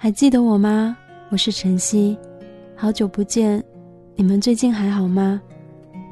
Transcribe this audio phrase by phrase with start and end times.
[0.00, 0.96] 还记得我吗？
[1.28, 2.16] 我是晨曦，
[2.76, 3.60] 好久不见，
[4.14, 5.42] 你们最近还好吗？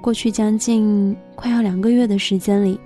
[0.02, 2.80] 过去将近快要两个月的时间里，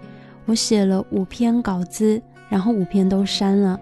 [0.45, 3.80] 我写了五篇稿子，然后五篇都删了。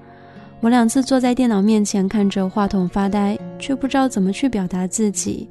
[0.60, 5.48] 我两次坐在电脑面前看着话筒发呆，却不知道怎么去表达自己。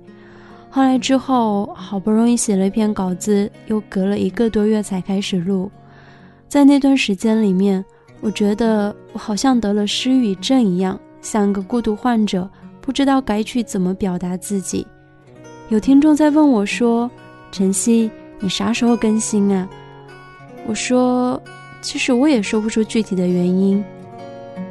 [0.70, 5.70] 后来之后，好不容易写了一篇稿子，又隔了一个多月才开始录。
[6.48, 7.84] 在那段时间里面，
[8.22, 10.98] 我觉得我好像得了失语症一样。
[11.22, 12.50] 像个孤独患者，
[12.82, 14.86] 不知道该去怎么表达自己。
[15.70, 17.10] 有听众在问我说
[17.52, 19.68] ：“晨曦，你啥时候更新啊？”
[20.66, 21.42] 我说
[21.82, 23.84] ：“其实我也说不出具体的原因，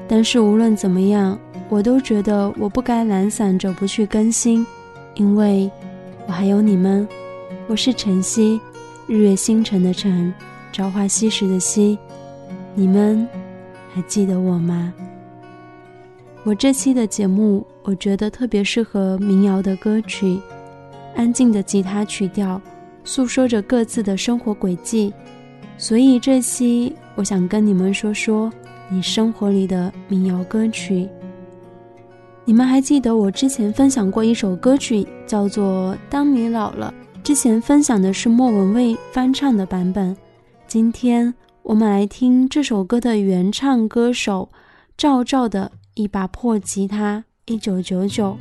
[0.08, 4.66] 但是无论怎么样，我都觉得我不该懒散着不去更新，
[5.14, 5.70] 因为
[6.26, 7.06] 我还有你们。
[7.68, 8.60] 我是晨曦，
[9.06, 10.32] 日月星辰的晨，
[10.72, 11.98] 朝花夕拾的夕。
[12.74, 13.26] 你们
[13.92, 14.94] 还记得我吗？”
[16.46, 20.40] 我这期的节目，我觉得特别适合民谣的歌曲，
[21.16, 22.62] 安静的吉他曲调，
[23.02, 25.12] 诉说着各自的生活轨迹。
[25.76, 28.48] 所以这期我想跟你们说说
[28.88, 31.08] 你生活里的民谣歌曲。
[32.44, 36.94] 你们还记得我之前分享过一首歌曲，叫做《当你老了》。
[37.24, 40.16] 之前分享的是莫文蔚翻唱的版本。
[40.68, 44.48] 今天我们来听这首歌的原唱歌手
[44.96, 45.72] 赵照的。
[45.96, 48.36] 一把破吉他，一九九九。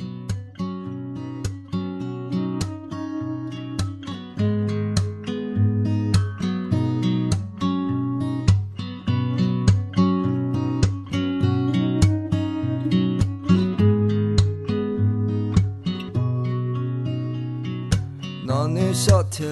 [18.46, 19.48] 那年夏天，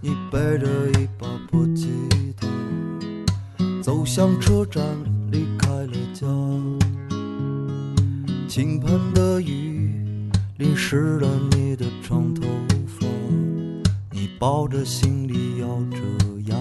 [0.00, 0.66] 你背着
[0.98, 1.90] 一把破吉
[2.34, 2.48] 他，
[3.82, 4.82] 走向车站，
[5.30, 6.26] 离开了家。
[8.54, 9.90] 倾盆的雨
[10.58, 12.42] 淋湿了你的长头
[12.86, 13.04] 发，
[14.12, 15.98] 你抱着行李咬着
[16.46, 16.56] 牙。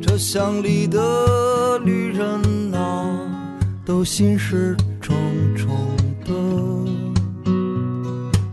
[0.00, 3.28] 车厢里的旅人啊，
[3.84, 5.14] 都心事重
[5.54, 5.68] 重
[6.24, 6.32] 的。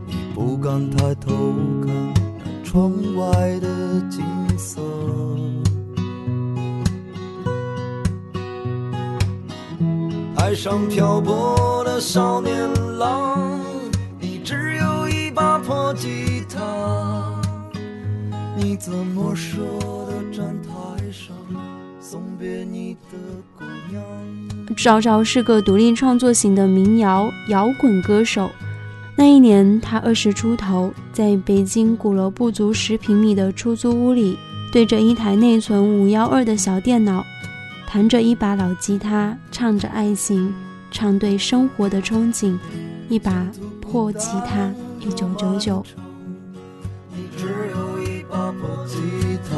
[0.06, 2.13] 你不敢抬头看
[2.62, 4.22] 窗外的景
[4.57, 4.81] 色。
[10.55, 12.55] 上漂泊的少年
[12.97, 13.59] 郎，
[14.21, 17.41] 你只有一把破吉他，
[18.55, 19.57] 你怎么舍
[20.07, 20.71] 得站台
[21.11, 21.35] 上
[21.99, 23.17] 送别你的
[23.59, 24.01] 姑娘？
[24.77, 28.49] 赵照是个独立创作型的民谣摇滚歌手。
[29.17, 34.37] 那一年，他二十出头，在北京鼓楼不足十平米的出租屋里，
[34.72, 37.25] 对着一台内存五幺二的小电脑。
[37.95, 40.53] 弹着一把老吉他，唱着爱情，
[40.91, 42.57] 唱对生活的憧憬。
[43.07, 43.47] 一把
[43.79, 44.69] 破吉他，
[45.00, 45.85] 一九九九。
[47.16, 48.97] 你只有一把破吉
[49.50, 49.55] 他。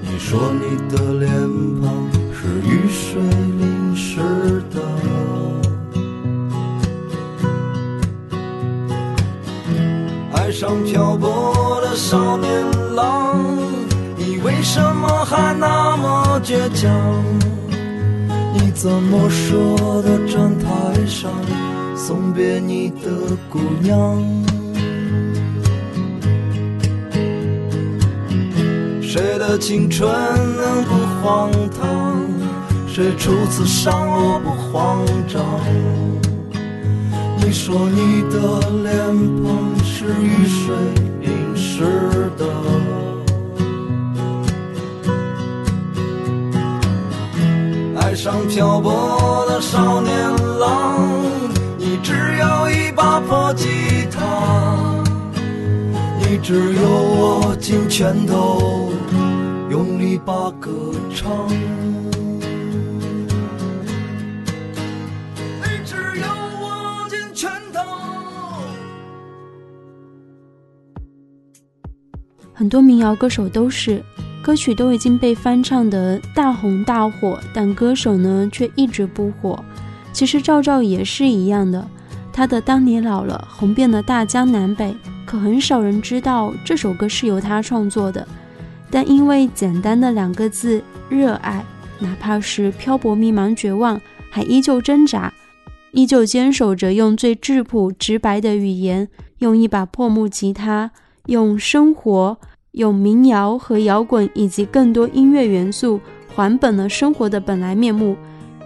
[0.00, 1.30] 你说你的脸
[1.82, 4.18] 庞是雨水淋湿
[4.70, 4.80] 的。
[10.32, 13.36] 爱上漂泊的少年郎。
[14.46, 16.88] 为什么还那么倔强？
[18.54, 19.56] 你怎么舍
[20.02, 21.32] 得站台上
[21.96, 23.10] 送别你的
[23.50, 24.22] 姑娘？
[29.02, 30.08] 谁的青春
[30.56, 31.50] 能不荒
[31.80, 32.16] 唐？
[32.86, 35.42] 谁初次伤我不慌张？
[37.38, 38.94] 你说你的脸
[39.42, 40.76] 庞是雨水
[41.20, 42.46] 淋湿的。
[48.16, 50.12] 上漂泊的少年
[50.58, 51.22] 郎，
[51.76, 53.68] 你只有一把破吉
[54.10, 55.04] 他，
[56.18, 58.90] 你只有握紧拳头，
[59.68, 60.70] 用力把歌
[61.14, 61.46] 唱。
[65.60, 66.26] 你只有
[66.62, 67.82] 握紧拳头。
[72.54, 74.02] 很多民谣歌手都是，
[74.46, 79.58] 歌曲都已经被翻唱得大红大火，但歌手呢却一直不火。
[80.12, 81.84] 其实赵照也是一样的，
[82.32, 84.94] 他的《当你老了》红遍了大江南北，
[85.24, 88.24] 可很少人知道这首歌是由他创作的。
[88.88, 91.64] 但因为简单的两个字“热爱”，
[91.98, 94.00] 哪怕是漂泊、迷茫、绝望，
[94.30, 95.32] 还依旧挣扎，
[95.90, 99.08] 依旧坚守着用最质朴、直白的语言，
[99.38, 100.92] 用一把破木吉他。
[101.26, 102.38] 用生活、
[102.76, 105.98] 用民谣和摇滚以及更多音乐元素，
[106.34, 108.14] 还本了生活的本来面目。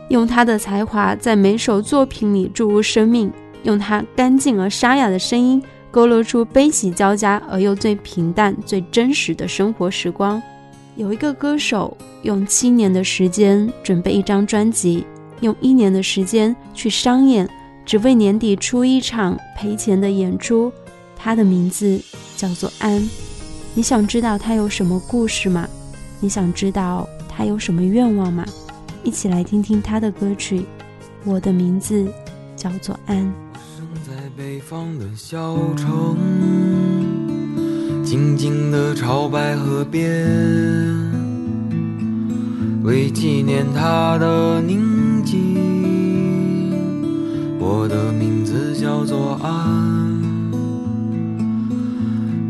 [0.09, 3.31] 用他的才华在每首作品里注入生命，
[3.63, 5.63] 用他干净而沙哑的声音
[5.93, 10.43] 勾勒出悲喜交加而又最平淡、最真实的生活时光。
[10.97, 15.07] 有一个歌手用七年的时间准备一张专辑，
[15.41, 17.49] 用一年的时间去商演，
[17.87, 20.73] 只为年底出一场赔钱的演出。
[21.17, 22.01] 他的名字
[22.37, 23.09] 叫做安，
[23.81, 25.67] 你想知道他有什么故事吗？
[26.21, 28.45] 你想知道他有什么愿望吗？
[29.03, 30.67] 一起来听听他的歌曲。
[31.25, 32.07] 我的名字
[32.55, 33.17] 叫做安。
[33.57, 36.15] 生在北方的小城，
[38.05, 40.05] 静静的朝白河边，
[42.83, 45.57] 为纪念他的宁静，
[47.59, 50.39] 我的名字叫做安。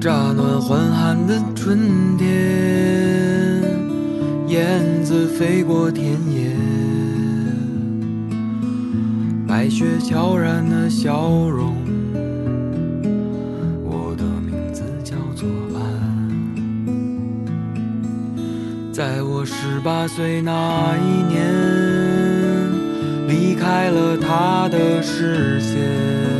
[0.00, 2.26] 乍暖还寒的春天，
[4.48, 6.56] 燕子飞过田野，
[9.46, 11.76] 白雪悄然的笑容。
[13.84, 15.82] 我的名字叫做安。
[18.90, 21.44] 在我十八岁那一年，
[23.28, 26.39] 离开了他的视线。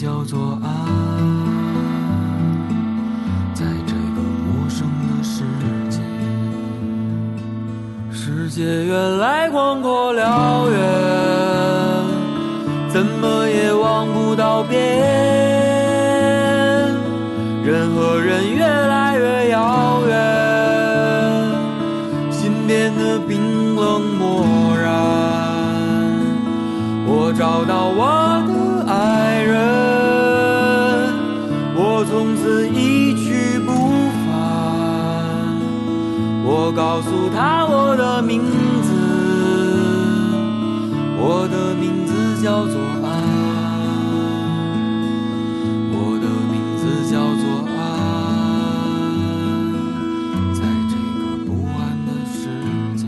[0.00, 0.68] 叫做爱
[3.52, 5.42] 在这个陌生的世
[5.90, 5.98] 界
[8.12, 10.77] 世界原来广阔辽远
[32.40, 33.72] 此一去不
[34.24, 34.28] 返。
[36.44, 38.40] 我告诉他我的名
[38.82, 38.88] 字，
[41.18, 42.12] 我的名字
[42.42, 43.06] 叫做安，
[45.92, 47.44] 我的名字叫做
[47.76, 47.76] 安，
[50.54, 52.38] 在这个不安的世
[52.96, 53.04] 界。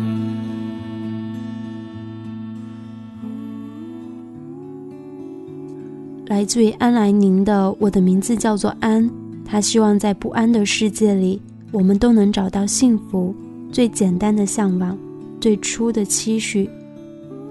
[6.26, 9.08] 来自于安来宁的《我的名字叫做安》，
[9.50, 11.42] 他希望在不安的世界里，
[11.72, 13.34] 我们都能找到幸福。
[13.72, 14.96] 最简单的向往，
[15.40, 16.70] 最初的期许。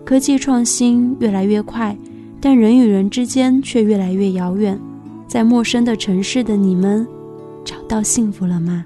[0.06, 1.96] 科技创新越来越快，
[2.40, 4.80] 但人与人之间却越来越遥远。
[5.28, 7.06] 在陌生的城市的你们，
[7.66, 8.86] 找到幸福了吗？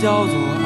[0.00, 0.59] 叫做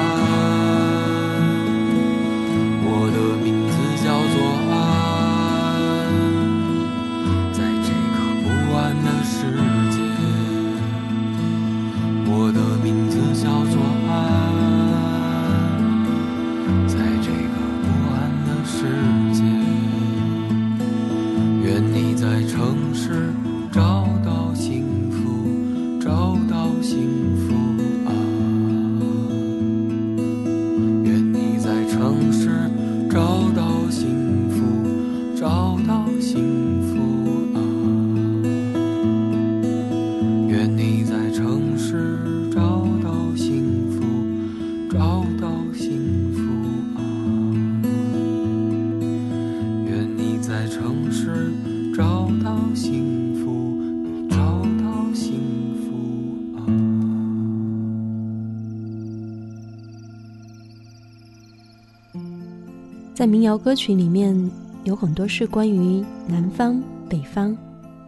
[63.14, 64.50] 在民谣歌曲里面，
[64.82, 67.56] 有很多是关于南方、北方、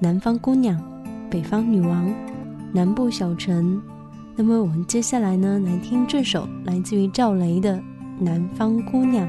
[0.01, 0.77] 南方姑娘、
[1.31, 2.13] 北方女王、
[2.73, 3.81] 南部小城。
[4.35, 7.77] 那么我们接下来呢，来听这首来自于赵雷的
[8.19, 9.29] 《南方姑娘》。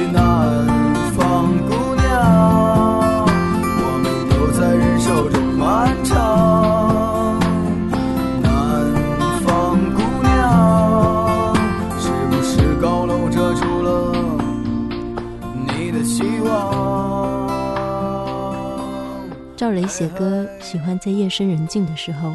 [19.61, 22.33] 赵雷写歌喜欢在夜深人静的时候，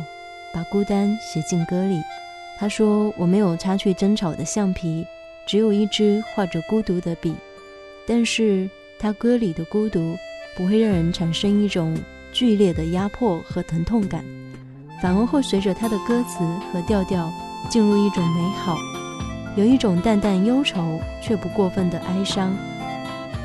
[0.55, 2.01] 把孤单写进歌里。
[2.57, 5.05] 他说：“我没有擦去争吵的橡皮，
[5.45, 7.35] 只有一支画着孤独的笔。
[8.07, 10.17] 但是他歌里的孤独
[10.57, 11.99] 不会让人产生一种
[12.31, 14.25] 剧烈的压迫和疼痛感，
[15.03, 17.29] 反而会随着他的歌词和调调
[17.69, 18.77] 进入一种美好，
[19.57, 22.57] 有一种淡淡忧愁却不过分的哀伤。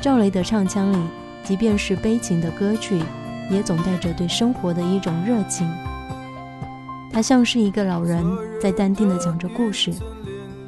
[0.00, 1.04] 赵雷的唱腔里，
[1.42, 3.02] 即便是悲情的歌曲，
[3.52, 5.68] 也总带着对生活的一种热情。
[7.12, 8.24] 他像是一个老人，
[8.60, 9.92] 在淡定地讲着故事；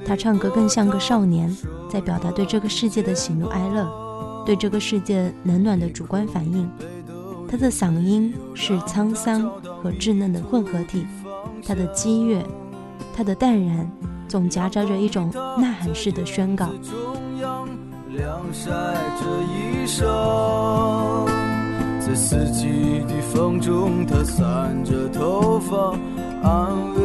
[0.07, 1.57] 他唱歌更像个少年，
[1.89, 3.89] 在表达对这个世界的喜怒哀乐。
[4.45, 6.71] 对这个世界冷暖的主观反应。
[7.49, 9.51] 他的嗓音是沧桑
[9.83, 11.07] 和稚嫩的混合体，
[11.67, 12.45] 他的激越，
[13.17, 13.91] 他的淡然，
[14.29, 16.69] 总夹杂着一种呐喊式的宣告。
[18.11, 21.34] 晾晒着衣裳，
[22.07, 25.99] 在四季的风中，她散着头发，
[26.43, 27.04] 安慰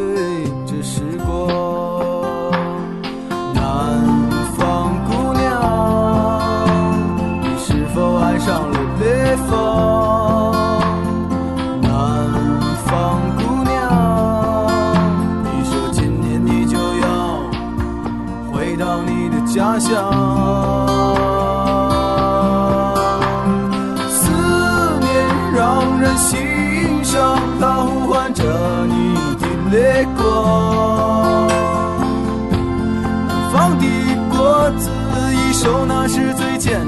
[36.20, 36.79] 是最简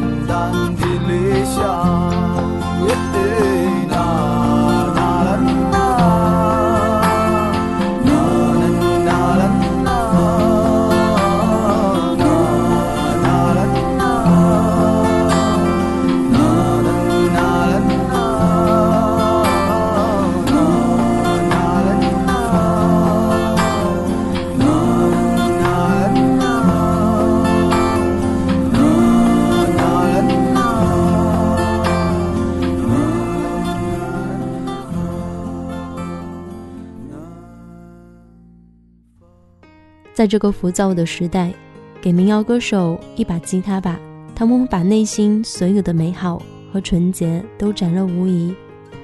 [40.22, 41.52] 在这个浮躁的时代，
[42.00, 43.98] 给民谣歌手一把吉他吧，
[44.36, 46.40] 他们把内心所有的美好
[46.72, 48.54] 和纯洁都展露无遗。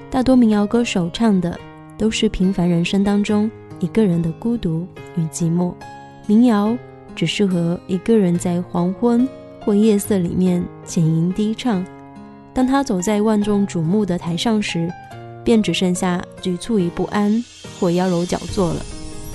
[0.09, 1.59] 大多民谣歌手唱的
[1.97, 5.73] 都是平凡人生当中一个人的孤独与寂寞，
[6.25, 6.73] 民谣
[7.13, 9.27] 只适合一个人在黄昏
[9.59, 11.85] 或夜色里面浅吟低唱。
[12.53, 14.89] 当他走在万众瞩目的台上时，
[15.43, 17.43] 便只剩下局促与不安
[17.77, 18.85] 或妖娆矫作了。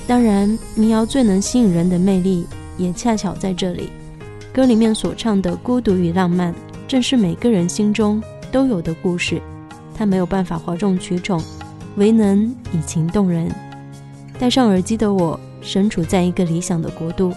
[0.07, 3.90] 当然，民谣最能吸引人的魅力，也恰巧在这里。
[4.53, 6.55] 歌里面所唱的孤独与浪漫，
[6.87, 9.40] 正是每个人心中都有的故事。
[9.97, 11.43] 它没有办法哗众取宠，
[11.97, 13.51] 唯能以情动人。
[14.38, 17.33] 戴上耳机的我，身处在一个理想的国度，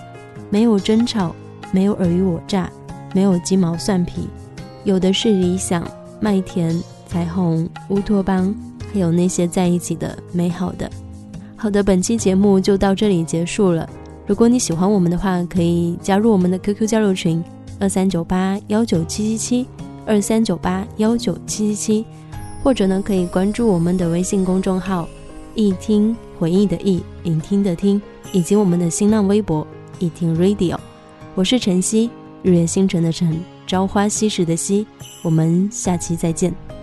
[0.49, 1.33] 没有争吵，
[1.71, 2.69] 没有尔虞我诈，
[3.13, 4.27] 没有鸡毛蒜皮，
[4.83, 6.77] 有的是理想、麦田、
[7.07, 8.53] 彩虹、乌托邦，
[8.91, 10.91] 还有那些在一起的美好的。
[11.59, 13.89] 好的，本期节目就到这里结束了。
[14.27, 17.43] 如果你喜欢我们的话，可以加入我们的 QQ 交流群
[17.79, 19.67] 二三九八幺九七七七
[20.05, 22.05] 二三九八幺九七七七，
[22.63, 25.09] 或者呢可以关注我们的微信公众号
[25.55, 27.99] “一听回忆的忆，聆听的听”，
[28.31, 29.65] 以及我们的新浪微博
[29.97, 30.77] “一听 Radio”。
[31.33, 32.07] 我是晨曦，
[32.43, 34.85] 日月星辰的晨，朝花夕拾的夕。
[35.23, 36.76] 我们下期再见。